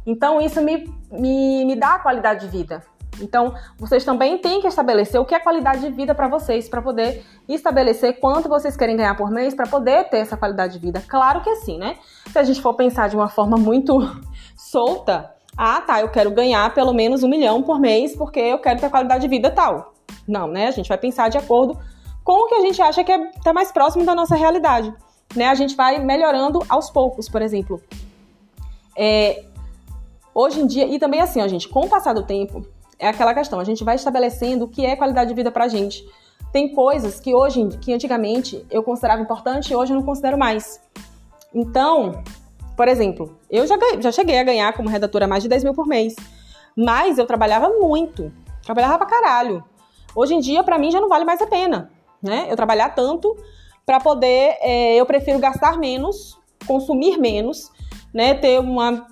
Então, 0.07 0.41
isso 0.41 0.61
me, 0.61 0.93
me, 1.11 1.65
me 1.65 1.77
dá 1.77 1.99
qualidade 1.99 2.47
de 2.47 2.57
vida, 2.57 2.83
então, 3.21 3.55
vocês 3.79 4.05
também 4.05 4.39
têm 4.39 4.61
que 4.61 4.67
estabelecer 4.67 5.21
o 5.21 5.25
que 5.25 5.35
é 5.35 5.39
qualidade 5.39 5.81
de 5.81 5.91
vida 5.91 6.15
para 6.15 6.29
vocês, 6.29 6.69
para 6.69 6.81
poder 6.81 7.25
estabelecer 7.49 8.19
quanto 8.19 8.49
vocês 8.49 8.77
querem 8.77 8.97
ganhar 8.97 9.17
por 9.17 9.31
mês, 9.31 9.55
para 9.55 9.67
poder 9.67 10.09
ter 10.09 10.19
essa 10.19 10.37
qualidade 10.37 10.75
de 10.75 10.79
vida. 10.79 11.03
Claro 11.07 11.43
que 11.43 11.55
sim, 11.57 11.79
né? 11.79 11.97
Se 12.31 12.39
a 12.39 12.43
gente 12.43 12.61
for 12.61 12.75
pensar 12.75 13.09
de 13.09 13.17
uma 13.17 13.29
forma 13.29 13.57
muito 13.57 13.99
solta, 14.57 15.31
ah, 15.57 15.81
tá, 15.81 16.01
eu 16.01 16.09
quero 16.09 16.31
ganhar 16.31 16.73
pelo 16.75 16.95
menos 16.95 17.23
um 17.23 17.29
milhão 17.29 17.63
por 17.63 17.79
mês 17.79 18.17
porque 18.17 18.41
eu 18.41 18.59
quero 18.59 18.81
ter 18.81 18.91
qualidade 18.91 19.23
de 19.23 19.29
vida 19.29 19.51
tal. 19.51 19.93
Não, 20.27 20.47
né? 20.47 20.69
A 20.69 20.71
gente 20.71 20.89
vai 20.89 20.99
pensar 20.99 21.29
de 21.29 21.37
acordo 21.37 21.79
com 22.25 22.33
o 22.33 22.49
que 22.49 22.55
a 22.55 22.61
gente 22.61 22.81
acha 22.81 23.05
que 23.05 23.13
está 23.13 23.51
é, 23.51 23.53
mais 23.53 23.71
próximo 23.71 24.05
da 24.05 24.15
nossa 24.15 24.35
realidade. 24.35 24.93
Né? 25.35 25.47
A 25.47 25.55
gente 25.55 25.75
vai 25.75 25.99
melhorando 25.99 26.61
aos 26.69 26.91
poucos, 26.91 27.29
por 27.29 27.43
exemplo. 27.43 27.83
É, 28.97 29.45
hoje 30.35 30.61
em 30.61 30.67
dia, 30.67 30.87
e 30.87 30.99
também 30.99 31.21
assim, 31.21 31.43
ó, 31.43 31.49
gente, 31.49 31.69
com 31.69 31.81
o 31.81 31.89
passar 31.89 32.13
do 32.13 32.23
tempo, 32.23 32.65
é 33.03 33.09
aquela 33.09 33.35
questão, 33.35 33.59
a 33.59 33.65
gente 33.65 33.83
vai 33.83 33.97
estabelecendo 33.97 34.65
o 34.65 34.69
que 34.69 34.87
é 34.87 34.95
qualidade 34.95 35.29
de 35.29 35.35
vida 35.35 35.51
pra 35.51 35.67
gente. 35.67 36.09
Tem 36.53 36.73
coisas 36.73 37.19
que 37.19 37.35
hoje, 37.35 37.69
que 37.81 37.93
antigamente 37.93 38.65
eu 38.71 38.81
considerava 38.81 39.21
importante 39.21 39.73
e 39.73 39.77
hoje 39.77 39.93
eu 39.93 39.97
não 39.97 40.05
considero 40.05 40.39
mais. 40.39 40.81
Então, 41.53 42.23
por 42.77 42.87
exemplo, 42.87 43.37
eu 43.51 43.67
já, 43.67 43.77
já 43.99 44.13
cheguei 44.13 44.39
a 44.39 44.45
ganhar 44.45 44.73
como 44.75 44.89
redatora 44.89 45.27
mais 45.27 45.43
de 45.43 45.49
10 45.49 45.65
mil 45.65 45.75
por 45.75 45.85
mês. 45.85 46.15
Mas 46.77 47.19
eu 47.19 47.27
trabalhava 47.27 47.71
muito. 47.71 48.33
Trabalhava 48.63 48.99
pra 48.99 49.07
caralho. 49.07 49.65
Hoje 50.15 50.35
em 50.35 50.41
dia, 50.41 50.63
para 50.63 50.79
mim, 50.79 50.93
já 50.93 51.01
não 51.01 51.09
vale 51.09 51.25
mais 51.25 51.43
a 51.43 51.47
pena, 51.47 51.91
né? 52.23 52.47
Eu 52.49 52.55
trabalhar 52.55 52.91
tanto 52.91 53.37
para 53.85 53.99
poder, 53.99 54.59
é, 54.61 54.95
eu 54.95 55.05
prefiro 55.05 55.41
gastar 55.41 55.77
menos, 55.77 56.39
consumir 56.69 57.19
menos, 57.19 57.73
né? 58.15 58.35
Ter 58.35 58.61
uma 58.61 59.09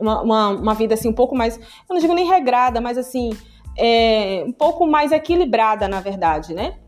uma, 0.00 0.22
uma, 0.22 0.48
uma, 0.48 0.74
vida 0.74 0.94
assim 0.94 1.08
um 1.08 1.14
pouco 1.14 1.36
mais, 1.36 1.56
eu 1.58 1.94
não 1.94 1.98
digo 1.98 2.14
nem 2.14 2.26
regrada, 2.26 2.80
mas 2.80 2.96
assim, 2.96 3.30
é, 3.76 4.44
um 4.46 4.52
pouco 4.52 4.86
mais 4.86 5.12
equilibrada, 5.12 5.88
na 5.88 6.00
verdade, 6.00 6.54
né? 6.54 6.78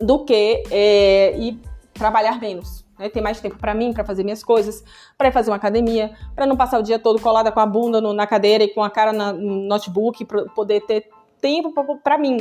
Do 0.00 0.24
que 0.24 0.62
é, 0.70 1.36
ir 1.38 1.58
trabalhar 1.94 2.40
menos. 2.40 2.84
Né? 2.98 3.08
Ter 3.08 3.20
mais 3.20 3.40
tempo 3.40 3.56
para 3.58 3.74
mim, 3.74 3.92
para 3.92 4.04
fazer 4.04 4.22
minhas 4.22 4.42
coisas, 4.42 4.82
para 5.16 5.30
fazer 5.32 5.50
uma 5.50 5.56
academia, 5.56 6.12
para 6.34 6.46
não 6.46 6.56
passar 6.56 6.78
o 6.78 6.82
dia 6.82 6.98
todo 6.98 7.20
colada 7.20 7.50
com 7.50 7.60
a 7.60 7.66
bunda 7.66 8.00
no, 8.00 8.12
na 8.12 8.26
cadeira 8.26 8.64
e 8.64 8.68
com 8.68 8.82
a 8.82 8.90
cara 8.90 9.12
na, 9.12 9.32
no 9.32 9.66
notebook, 9.66 10.24
para 10.24 10.44
poder 10.46 10.80
ter 10.82 11.08
tempo 11.40 11.72
para 12.02 12.18
mim. 12.18 12.38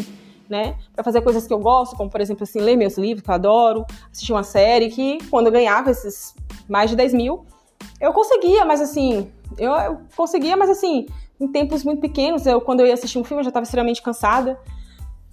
Né, 0.50 0.76
para 0.94 1.02
fazer 1.02 1.22
coisas 1.22 1.48
que 1.48 1.54
eu 1.54 1.60
gosto, 1.60 1.96
como 1.96 2.10
por 2.10 2.20
exemplo 2.20 2.44
assim, 2.44 2.60
ler 2.60 2.76
meus 2.76 2.98
livros, 2.98 3.24
que 3.24 3.30
eu 3.30 3.34
adoro, 3.34 3.86
assistir 4.12 4.34
uma 4.34 4.44
série, 4.44 4.90
que 4.90 5.18
quando 5.30 5.46
eu 5.46 5.52
ganhava 5.54 5.90
esses 5.90 6.36
mais 6.68 6.90
de 6.90 6.98
10 6.98 7.14
mil, 7.14 7.46
eu 8.00 8.14
conseguia, 8.14 8.66
mas 8.66 8.82
assim, 8.82 9.32
eu, 9.58 9.72
eu 9.72 10.02
conseguia, 10.16 10.56
mas 10.56 10.70
assim, 10.70 11.08
em 11.40 11.48
tempos 11.48 11.84
muito 11.84 12.00
pequenos. 12.00 12.46
Eu, 12.46 12.62
quando 12.62 12.82
eu 12.82 12.88
ia 12.88 12.94
assistir 12.94 13.18
um 13.18 13.24
filme, 13.24 13.42
eu 13.42 13.46
já 13.46 13.50
estava 13.50 13.64
extremamente 13.64 14.02
cansada. 14.02 14.60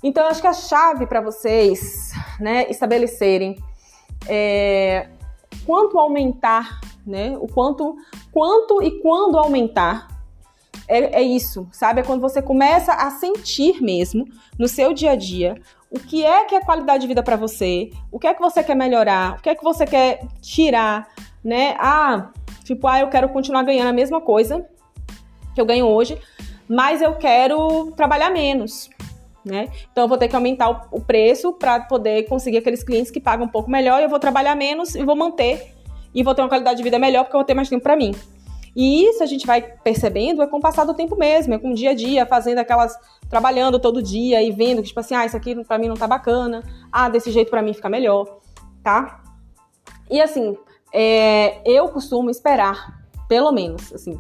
Então, 0.03 0.25
eu 0.25 0.31
acho 0.31 0.41
que 0.41 0.47
a 0.47 0.53
chave 0.53 1.07
para 1.07 1.21
vocês, 1.21 2.13
né, 2.39 2.71
estabelecerem 2.71 3.57
é, 4.27 5.09
quanto 5.67 5.99
aumentar, 5.99 6.81
né, 7.07 7.37
o 7.41 7.47
quanto, 7.49 7.97
quanto 8.33 8.83
e 8.83 9.01
quando 9.01 9.39
aumentar, 9.39 10.09
é, 10.87 11.21
é, 11.21 11.23
isso, 11.23 11.69
sabe? 11.71 12.01
É 12.01 12.03
quando 12.03 12.21
você 12.21 12.41
começa 12.41 12.93
a 12.95 13.11
sentir 13.11 13.83
mesmo 13.83 14.25
no 14.59 14.67
seu 14.67 14.95
dia 14.95 15.13
a 15.13 15.17
dia 15.17 15.61
o 15.91 15.99
que 15.99 16.25
é 16.25 16.45
que 16.45 16.55
é 16.55 16.61
qualidade 16.61 17.03
de 17.03 17.07
vida 17.07 17.23
para 17.23 17.37
você, 17.37 17.91
o 18.11 18.19
que 18.19 18.27
é 18.27 18.35
que 18.35 18.41
você 18.41 18.63
quer 18.63 18.75
melhorar, 18.75 19.37
o 19.39 19.43
que 19.43 19.49
é 19.49 19.55
que 19.55 19.65
você 19.65 19.87
quer 19.87 20.21
tirar, 20.41 21.09
né? 21.45 21.77
Ah, 21.79 22.31
tipo, 22.65 22.87
ah, 22.87 23.01
eu 23.01 23.09
quero 23.09 23.29
continuar 23.29 23.63
ganhando 23.63 23.89
a 23.89 23.93
mesma 23.93 24.21
coisa 24.21 24.67
que 25.55 25.61
eu 25.61 25.67
ganho 25.67 25.87
hoje, 25.87 26.19
mas 26.69 27.01
eu 27.01 27.15
quero 27.15 27.93
trabalhar 27.97 28.31
menos, 28.31 28.91
né? 29.45 29.69
Então 29.91 30.05
eu 30.05 30.09
vou 30.09 30.19
ter 30.19 30.29
que 30.29 30.37
aumentar 30.37 30.89
o 30.93 31.01
preço 31.01 31.53
para 31.53 31.81
poder 31.81 32.25
conseguir 32.25 32.59
aqueles 32.59 32.83
clientes 32.83 33.11
que 33.11 33.21
pagam 33.21 33.47
um 33.47 33.51
pouco 33.51 33.71
melhor, 33.71 34.01
e 34.01 34.05
eu 34.05 34.09
vou 34.09 34.19
trabalhar 34.19 34.55
menos 34.55 34.95
e 34.95 35.05
vou 35.05 35.17
manter 35.17 35.75
e 36.15 36.23
vou 36.23 36.35
ter 36.35 36.43
uma 36.43 36.49
qualidade 36.49 36.77
de 36.77 36.83
vida 36.83 36.99
melhor 36.99 37.25
porque 37.25 37.37
eu 37.37 37.41
vou 37.41 37.47
ter 37.47 37.55
mais 37.55 37.69
tempo 37.69 37.83
para 37.83 37.97
mim. 37.97 38.15
E 38.77 39.05
isso 39.07 39.23
a 39.23 39.27
gente 39.27 39.47
vai 39.47 39.61
percebendo 39.61 40.41
é 40.41 40.47
com 40.47 40.59
o 40.59 40.61
passar 40.61 40.85
do 40.85 40.95
tempo 40.95 41.17
mesmo, 41.17 41.55
é 41.55 41.59
com 41.59 41.73
o 41.73 41.75
dia 41.75 41.91
a 41.91 41.95
dia, 41.95 42.25
fazendo 42.25 42.59
aquelas. 42.59 42.97
trabalhando 43.29 43.79
todo 43.79 44.03
dia 44.03 44.41
e 44.43 44.53
vendo 44.53 44.83
que, 44.83 44.89
tipo 44.89 45.01
assim, 45.01 45.15
ah, 45.15 45.27
isso 45.27 45.37
aqui 45.37 45.65
pra 45.65 45.79
mim 45.79 45.89
não 45.89 45.97
tá 45.97 46.07
bacana, 46.07 46.63
ah, 46.93 47.09
desse 47.09 47.31
jeito 47.31 47.51
pra 47.51 47.61
mim 47.61 47.73
fica 47.73 47.89
melhor, 47.89 48.39
tá? 48.83 49.21
E 50.11 50.21
assim, 50.21 50.57
é, 50.93 51.61
eu 51.65 51.89
costumo 51.89 52.31
esperar, 52.31 53.03
pelo 53.29 53.53
menos, 53.53 53.93
assim, 53.93 54.19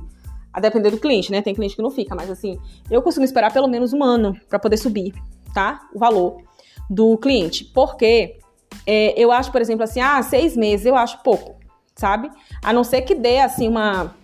a 0.52 0.60
depender 0.60 0.90
do 0.90 0.98
cliente, 0.98 1.30
né? 1.30 1.42
Tem 1.42 1.54
cliente 1.54 1.76
que 1.76 1.82
não 1.82 1.90
fica, 1.90 2.14
mas 2.14 2.30
assim, 2.30 2.58
eu 2.90 3.02
costumo 3.02 3.24
esperar 3.24 3.52
pelo 3.52 3.68
menos 3.68 3.92
um 3.92 4.02
ano 4.02 4.34
para 4.48 4.58
poder 4.58 4.76
subir, 4.76 5.14
tá? 5.54 5.88
O 5.94 5.98
valor 5.98 6.42
do 6.90 7.16
cliente. 7.18 7.64
Porque 7.64 8.38
é, 8.86 9.14
eu 9.16 9.30
acho, 9.30 9.52
por 9.52 9.60
exemplo, 9.60 9.84
assim, 9.84 10.00
ah, 10.00 10.22
seis 10.22 10.56
meses 10.56 10.86
eu 10.86 10.96
acho 10.96 11.22
pouco, 11.22 11.56
sabe? 11.94 12.30
A 12.62 12.72
não 12.72 12.84
ser 12.84 13.02
que 13.02 13.14
dê, 13.14 13.40
assim, 13.40 13.68
uma 13.68 14.14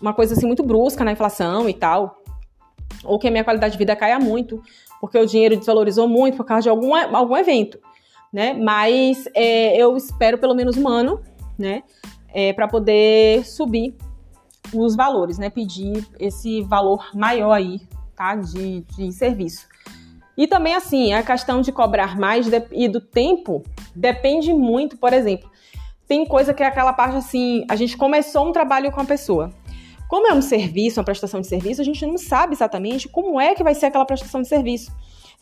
uma 0.00 0.12
coisa 0.12 0.34
assim 0.34 0.46
muito 0.46 0.62
brusca 0.62 1.04
na 1.04 1.12
inflação 1.12 1.68
e 1.68 1.72
tal, 1.72 2.22
ou 3.04 3.18
que 3.18 3.28
a 3.28 3.30
minha 3.30 3.44
qualidade 3.44 3.72
de 3.72 3.78
vida 3.78 3.96
caia 3.96 4.18
muito, 4.18 4.62
porque 5.00 5.18
o 5.18 5.26
dinheiro 5.26 5.56
desvalorizou 5.56 6.06
muito 6.08 6.36
por 6.36 6.44
causa 6.44 6.62
de 6.62 6.68
algum, 6.68 6.94
algum 6.94 7.36
evento, 7.36 7.78
né? 8.32 8.52
Mas 8.52 9.26
é, 9.34 9.76
eu 9.76 9.96
espero 9.96 10.38
pelo 10.38 10.54
menos 10.54 10.76
um 10.76 10.88
ano, 10.88 11.20
né? 11.58 11.82
É, 12.32 12.52
para 12.52 12.66
poder 12.66 13.44
subir 13.44 13.94
os 14.72 14.96
valores, 14.96 15.38
né? 15.38 15.50
Pedir 15.50 16.06
esse 16.18 16.62
valor 16.62 17.10
maior 17.14 17.52
aí, 17.52 17.80
tá? 18.16 18.36
De, 18.36 18.80
de 18.96 19.12
serviço. 19.12 19.66
E 20.36 20.46
também, 20.46 20.74
assim, 20.74 21.12
a 21.12 21.22
questão 21.22 21.60
de 21.60 21.70
cobrar 21.70 22.18
mais 22.18 22.46
e 22.72 22.88
do 22.88 23.00
tempo 23.00 23.62
depende 23.94 24.52
muito, 24.52 24.96
por 24.96 25.12
exemplo. 25.12 25.48
Tem 26.08 26.26
coisa 26.26 26.52
que 26.52 26.62
é 26.62 26.66
aquela 26.66 26.92
parte 26.92 27.16
assim, 27.16 27.64
a 27.68 27.76
gente 27.76 27.96
começou 27.96 28.48
um 28.48 28.52
trabalho 28.52 28.90
com 28.90 29.00
a 29.00 29.04
pessoa. 29.04 29.50
Como 30.08 30.26
é 30.26 30.34
um 30.34 30.42
serviço, 30.42 31.00
uma 31.00 31.04
prestação 31.04 31.40
de 31.40 31.46
serviço, 31.46 31.80
a 31.80 31.84
gente 31.84 32.04
não 32.04 32.18
sabe 32.18 32.52
exatamente 32.52 33.08
como 33.08 33.40
é 33.40 33.54
que 33.54 33.64
vai 33.64 33.74
ser 33.74 33.86
aquela 33.86 34.04
prestação 34.04 34.42
de 34.42 34.48
serviço. 34.48 34.92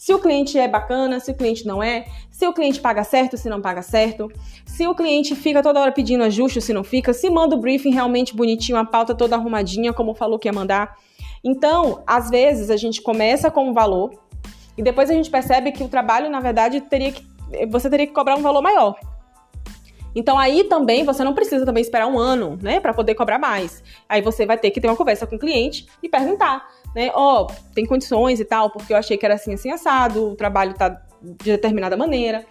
Se 0.02 0.12
o 0.12 0.18
cliente 0.18 0.58
é 0.58 0.66
bacana, 0.66 1.20
se 1.20 1.30
o 1.30 1.34
cliente 1.34 1.64
não 1.64 1.80
é, 1.80 2.06
se 2.28 2.44
o 2.44 2.52
cliente 2.52 2.80
paga 2.80 3.04
certo, 3.04 3.36
se 3.36 3.48
não 3.48 3.60
paga 3.60 3.82
certo, 3.82 4.28
se 4.66 4.84
o 4.84 4.96
cliente 4.96 5.36
fica 5.36 5.62
toda 5.62 5.78
hora 5.78 5.92
pedindo 5.92 6.24
ajuste, 6.24 6.60
se 6.60 6.72
não 6.72 6.82
fica, 6.82 7.12
se 7.12 7.30
manda 7.30 7.54
o 7.54 7.60
briefing 7.60 7.92
realmente 7.92 8.34
bonitinho, 8.34 8.76
a 8.76 8.84
pauta 8.84 9.14
toda 9.14 9.36
arrumadinha, 9.36 9.92
como 9.92 10.12
falou 10.12 10.40
que 10.40 10.48
ia 10.48 10.52
mandar. 10.52 10.96
Então, 11.44 12.02
às 12.04 12.28
vezes 12.30 12.68
a 12.68 12.76
gente 12.76 13.00
começa 13.00 13.48
com 13.48 13.68
um 13.68 13.72
valor 13.72 14.10
e 14.76 14.82
depois 14.82 15.08
a 15.08 15.14
gente 15.14 15.30
percebe 15.30 15.70
que 15.70 15.84
o 15.84 15.88
trabalho, 15.88 16.28
na 16.28 16.40
verdade, 16.40 16.80
teria 16.80 17.12
que 17.12 17.24
você 17.70 17.88
teria 17.88 18.08
que 18.08 18.12
cobrar 18.12 18.34
um 18.34 18.42
valor 18.42 18.60
maior. 18.60 18.96
Então 20.16 20.36
aí 20.36 20.64
também 20.64 21.04
você 21.04 21.22
não 21.22 21.32
precisa 21.32 21.64
também 21.64 21.80
esperar 21.80 22.08
um 22.08 22.18
ano, 22.18 22.58
né, 22.60 22.80
para 22.80 22.92
poder 22.92 23.14
cobrar 23.14 23.38
mais. 23.38 23.84
Aí 24.08 24.20
você 24.20 24.44
vai 24.44 24.58
ter 24.58 24.72
que 24.72 24.80
ter 24.80 24.88
uma 24.88 24.96
conversa 24.96 25.28
com 25.28 25.36
o 25.36 25.38
cliente 25.38 25.86
e 26.02 26.08
perguntar, 26.08 26.66
né, 26.94 27.10
ó, 27.14 27.42
oh, 27.42 27.46
tem 27.74 27.86
condições 27.86 28.40
e 28.40 28.44
tal, 28.44 28.70
porque 28.70 28.92
eu 28.92 28.96
achei 28.96 29.16
que 29.16 29.24
era 29.24 29.34
assim 29.34 29.54
assim 29.54 29.70
assado, 29.70 30.30
o 30.30 30.36
trabalho 30.36 30.74
tá 30.74 30.88
de 31.22 31.50
determinada 31.50 31.96
maneira. 31.96 32.44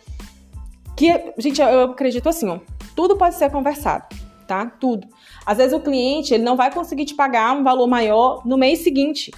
Que, 0.95 1.33
gente, 1.37 1.61
eu 1.61 1.83
acredito 1.83 2.27
assim, 2.27 2.47
ó, 2.47 2.59
tudo 2.95 3.17
pode 3.17 3.35
ser 3.35 3.49
conversado, 3.49 4.05
tá? 4.47 4.65
Tudo. 4.65 5.07
Às 5.45 5.57
vezes 5.57 5.73
o 5.73 5.79
cliente, 5.79 6.33
ele 6.33 6.43
não 6.43 6.55
vai 6.55 6.71
conseguir 6.71 7.05
te 7.05 7.15
pagar 7.15 7.53
um 7.53 7.63
valor 7.63 7.87
maior 7.87 8.41
no 8.45 8.57
mês 8.57 8.79
seguinte 8.79 9.31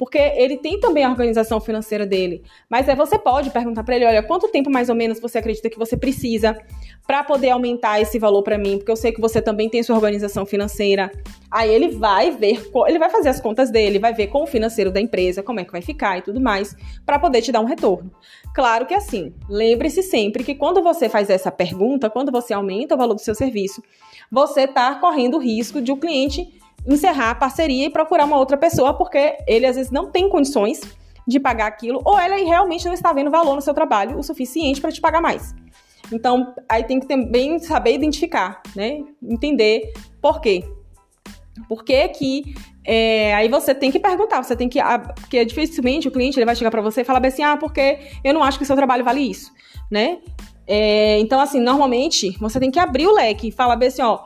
porque 0.00 0.16
ele 0.16 0.56
tem 0.56 0.80
também 0.80 1.04
a 1.04 1.10
organização 1.10 1.60
financeira 1.60 2.06
dele. 2.06 2.42
Mas 2.70 2.88
é 2.88 2.96
você 2.96 3.18
pode 3.18 3.50
perguntar 3.50 3.84
para 3.84 3.96
ele, 3.96 4.06
olha, 4.06 4.22
quanto 4.22 4.48
tempo 4.48 4.70
mais 4.70 4.88
ou 4.88 4.94
menos 4.94 5.20
você 5.20 5.36
acredita 5.36 5.68
que 5.68 5.78
você 5.78 5.94
precisa 5.94 6.58
para 7.06 7.22
poder 7.22 7.50
aumentar 7.50 8.00
esse 8.00 8.18
valor 8.18 8.42
para 8.42 8.56
mim? 8.56 8.78
Porque 8.78 8.90
eu 8.90 8.96
sei 8.96 9.12
que 9.12 9.20
você 9.20 9.42
também 9.42 9.68
tem 9.68 9.82
sua 9.82 9.96
organização 9.96 10.46
financeira. 10.46 11.12
Aí 11.50 11.70
ele 11.70 11.88
vai 11.88 12.30
ver, 12.30 12.66
ele 12.86 12.98
vai 12.98 13.10
fazer 13.10 13.28
as 13.28 13.42
contas 13.42 13.70
dele, 13.70 13.98
vai 13.98 14.14
ver 14.14 14.28
com 14.28 14.44
o 14.44 14.46
financeiro 14.46 14.90
da 14.90 15.02
empresa 15.02 15.42
como 15.42 15.60
é 15.60 15.66
que 15.66 15.72
vai 15.72 15.82
ficar 15.82 16.16
e 16.16 16.22
tudo 16.22 16.40
mais, 16.40 16.74
para 17.04 17.18
poder 17.18 17.42
te 17.42 17.52
dar 17.52 17.60
um 17.60 17.66
retorno. 17.66 18.10
Claro 18.54 18.86
que 18.86 18.94
assim, 18.94 19.34
lembre-se 19.50 20.02
sempre 20.02 20.42
que 20.42 20.54
quando 20.54 20.82
você 20.82 21.10
faz 21.10 21.28
essa 21.28 21.52
pergunta, 21.52 22.08
quando 22.08 22.32
você 22.32 22.54
aumenta 22.54 22.94
o 22.94 22.98
valor 22.98 23.12
do 23.12 23.20
seu 23.20 23.34
serviço, 23.34 23.82
você 24.32 24.62
está 24.62 24.94
correndo 24.94 25.36
o 25.36 25.40
risco 25.40 25.82
de 25.82 25.92
o 25.92 25.98
cliente 25.98 26.58
encerrar 26.86 27.30
a 27.30 27.34
parceria 27.34 27.86
e 27.86 27.90
procurar 27.90 28.24
uma 28.24 28.38
outra 28.38 28.56
pessoa, 28.56 28.94
porque 28.94 29.36
ele 29.46 29.66
às 29.66 29.76
vezes 29.76 29.90
não 29.90 30.10
tem 30.10 30.28
condições 30.28 30.80
de 31.26 31.38
pagar 31.38 31.66
aquilo, 31.66 32.00
ou 32.04 32.18
ela 32.18 32.36
realmente 32.36 32.84
não 32.86 32.94
está 32.94 33.12
vendo 33.12 33.30
valor 33.30 33.54
no 33.54 33.60
seu 33.60 33.74
trabalho 33.74 34.18
o 34.18 34.22
suficiente 34.22 34.80
para 34.80 34.90
te 34.90 35.00
pagar 35.00 35.20
mais. 35.20 35.54
Então, 36.12 36.54
aí 36.68 36.82
tem 36.82 36.98
que 36.98 37.06
também 37.06 37.58
saber 37.60 37.94
identificar, 37.94 38.60
né? 38.74 39.00
Entender 39.22 39.92
por 40.20 40.40
quê. 40.40 40.64
Por 41.68 41.84
que 41.84 42.08
que... 42.08 42.54
É, 42.84 43.34
aí 43.34 43.48
você 43.48 43.74
tem 43.74 43.92
que 43.92 44.00
perguntar, 44.00 44.42
você 44.42 44.56
tem 44.56 44.68
que... 44.68 44.80
Porque 45.20 45.44
dificilmente 45.44 46.08
o 46.08 46.10
cliente 46.10 46.38
ele 46.38 46.46
vai 46.46 46.56
chegar 46.56 46.70
para 46.70 46.80
você 46.80 47.02
e 47.02 47.04
falar 47.04 47.24
assim, 47.24 47.42
ah, 47.42 47.56
porque 47.56 48.00
eu 48.24 48.34
não 48.34 48.42
acho 48.42 48.58
que 48.58 48.64
o 48.64 48.66
seu 48.66 48.74
trabalho 48.74 49.04
vale 49.04 49.20
isso, 49.20 49.52
né? 49.90 50.18
É, 50.66 51.18
então, 51.20 51.38
assim, 51.38 51.60
normalmente 51.60 52.36
você 52.38 52.58
tem 52.58 52.70
que 52.70 52.78
abrir 52.78 53.06
o 53.06 53.12
leque 53.12 53.48
e 53.48 53.52
falar 53.52 53.78
assim, 53.84 54.02
ó, 54.02 54.20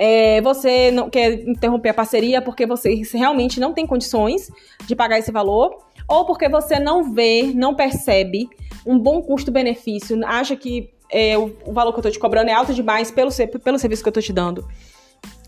é, 0.00 0.40
você 0.40 0.92
não 0.92 1.10
quer 1.10 1.32
interromper 1.48 1.88
a 1.88 1.94
parceria 1.94 2.40
porque 2.40 2.64
você 2.64 3.02
realmente 3.12 3.58
não 3.58 3.74
tem 3.74 3.84
condições 3.84 4.48
de 4.86 4.94
pagar 4.94 5.18
esse 5.18 5.32
valor, 5.32 5.76
ou 6.06 6.24
porque 6.24 6.48
você 6.48 6.78
não 6.78 7.12
vê, 7.12 7.52
não 7.52 7.74
percebe 7.74 8.48
um 8.86 8.96
bom 8.96 9.20
custo-benefício, 9.20 10.16
acha 10.24 10.54
que 10.54 10.88
é, 11.10 11.36
o, 11.36 11.56
o, 11.66 11.72
valor 11.72 11.92
que 11.92 11.96
eu 11.96 12.00
estou 12.02 12.12
te 12.12 12.18
cobrando 12.18 12.48
é 12.48 12.52
alto 12.52 12.72
demais 12.72 13.10
pelo, 13.10 13.30
pelo 13.64 13.78
serviço 13.78 14.02
que 14.02 14.08
eu 14.08 14.10
estou 14.10 14.22
te 14.22 14.32
dando. 14.32 14.68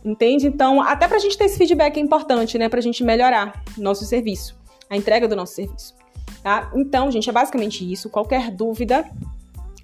Entende? 0.05 0.49
Então, 0.49 0.81
até 0.81 1.07
para 1.07 1.19
a 1.19 1.21
gente 1.21 1.39
ter 1.39 1.45
esse 1.45 1.57
feedback 1.57 1.97
é 1.99 2.01
importante, 2.01 2.59
né? 2.59 2.69
A 2.71 2.81
gente 2.81 3.05
melhorar 3.05 3.63
nosso 3.79 4.05
serviço, 4.05 4.59
a 4.89 4.97
entrega 4.97 5.29
do 5.29 5.37
nosso 5.37 5.55
serviço. 5.55 5.95
Tá? 6.43 6.73
Então, 6.75 7.11
gente, 7.11 7.29
é 7.29 7.33
basicamente 7.33 7.91
isso. 7.91 8.09
Qualquer 8.09 8.51
dúvida, 8.51 9.09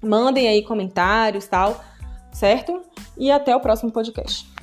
mandem 0.03 0.47
aí 0.47 0.63
comentários, 0.63 1.47
tal, 1.47 1.81
certo? 2.33 2.81
E 3.15 3.31
até 3.31 3.55
o 3.55 3.59
próximo 3.59 3.91
podcast. 3.91 4.56